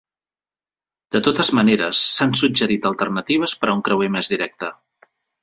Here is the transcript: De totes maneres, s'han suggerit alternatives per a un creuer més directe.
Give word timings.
De 1.15 1.19
totes 1.27 1.51
maneres, 1.57 1.99
s'han 2.13 2.33
suggerit 2.39 2.89
alternatives 2.91 3.55
per 3.61 3.71
a 3.71 3.77
un 3.77 3.85
creuer 3.91 4.11
més 4.17 4.33
directe. 4.35 4.73